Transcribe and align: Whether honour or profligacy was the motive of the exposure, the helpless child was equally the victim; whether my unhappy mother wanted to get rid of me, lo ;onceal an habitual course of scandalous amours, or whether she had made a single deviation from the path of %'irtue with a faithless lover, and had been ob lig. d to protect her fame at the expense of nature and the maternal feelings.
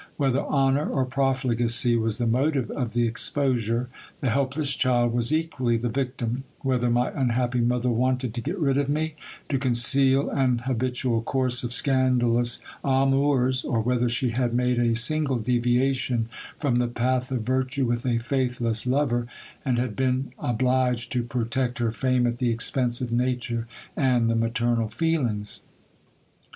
Whether 0.17 0.39
honour 0.41 0.89
or 0.89 1.05
profligacy 1.05 1.95
was 1.95 2.17
the 2.17 2.25
motive 2.25 2.71
of 2.71 2.93
the 2.93 3.05
exposure, 3.05 3.87
the 4.19 4.31
helpless 4.31 4.73
child 4.75 5.13
was 5.13 5.31
equally 5.31 5.77
the 5.77 5.89
victim; 5.89 6.43
whether 6.61 6.89
my 6.89 7.11
unhappy 7.11 7.59
mother 7.59 7.91
wanted 7.91 8.33
to 8.33 8.41
get 8.41 8.57
rid 8.57 8.79
of 8.79 8.89
me, 8.89 9.13
lo 9.53 9.59
;onceal 9.59 10.35
an 10.35 10.61
habitual 10.65 11.21
course 11.21 11.63
of 11.63 11.71
scandalous 11.71 12.57
amours, 12.83 13.63
or 13.63 13.79
whether 13.79 14.09
she 14.09 14.29
had 14.31 14.55
made 14.55 14.79
a 14.79 14.95
single 14.95 15.37
deviation 15.37 16.29
from 16.59 16.77
the 16.77 16.87
path 16.87 17.29
of 17.31 17.43
%'irtue 17.45 17.85
with 17.85 18.03
a 18.03 18.17
faithless 18.17 18.87
lover, 18.87 19.27
and 19.63 19.77
had 19.77 19.95
been 19.95 20.33
ob 20.39 20.63
lig. 20.63 20.97
d 20.97 21.05
to 21.11 21.21
protect 21.21 21.77
her 21.77 21.91
fame 21.91 22.25
at 22.25 22.39
the 22.39 22.49
expense 22.49 23.01
of 23.01 23.11
nature 23.11 23.67
and 23.95 24.31
the 24.31 24.35
maternal 24.35 24.87
feelings. 24.87 25.61